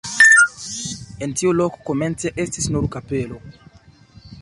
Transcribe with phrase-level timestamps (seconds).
[1.27, 3.43] En tiu loko komence estis nur kapelo.